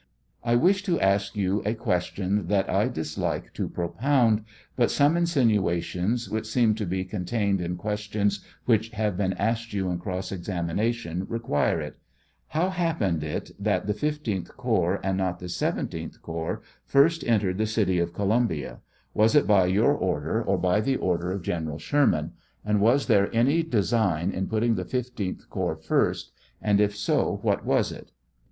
I 0.43 0.55
wish 0.55 0.81
to 0.85 0.99
ask 0.99 1.35
you 1.37 1.61
a 1.63 1.75
question 1.75 2.47
that 2.47 2.67
I 2.67 2.87
dislike 2.87 3.53
to 3.53 3.69
propound, 3.69 4.43
but 4.75 4.89
some 4.89 5.15
insinuations, 5.15 6.27
which 6.27 6.47
seem 6.47 6.73
to 6.73 6.87
be 6.87 7.05
con 7.05 7.23
tained 7.25 7.61
in 7.61 7.77
questions 7.77 8.43
which 8.65 8.89
have 8.93 9.15
been 9.15 9.33
asked 9.33 9.73
you 9.73 9.91
in 9.91 9.99
cross 9.99 10.31
examination 10.31 11.27
require 11.29 11.79
it; 11.81 11.97
how 12.47 12.69
happened 12.71 13.23
it 13.23 13.51
that 13.59 13.85
the 13.85 13.93
15th 13.93 14.47
corps, 14.57 14.99
and 15.03 15.19
not 15.19 15.37
the 15.37 15.45
17th 15.45 16.19
corps, 16.23 16.63
first 16.83 17.23
entered 17.25 17.59
the 17.59 17.67
city 17.67 17.99
of 17.99 18.11
Columbia; 18.11 18.79
was 19.13 19.35
it 19.35 19.45
by 19.45 19.67
your 19.67 19.93
order 19.93 20.41
or 20.41 20.57
by 20.57 20.81
the 20.81 20.95
order 20.95 21.31
of 21.31 21.43
General 21.43 21.77
Sherman, 21.77 22.31
and 22.65 22.81
was 22.81 23.05
there 23.05 23.29
any 23.35 23.61
design 23.61 24.31
in 24.31 24.47
putting 24.47 24.73
the 24.73 24.83
15th 24.83 25.47
corps 25.49 25.75
first; 25.79 26.31
and 26.59 26.81
if 26.81 26.97
so, 26.97 27.37
what 27.43 27.63
was 27.63 27.91
it 27.91 28.11